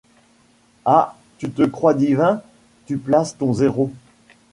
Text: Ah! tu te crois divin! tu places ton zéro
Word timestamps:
Ah! 0.85 1.15
tu 1.37 1.51
te 1.51 1.61
crois 1.61 1.93
divin! 1.93 2.41
tu 2.87 2.97
places 2.97 3.37
ton 3.37 3.53
zéro 3.53 3.91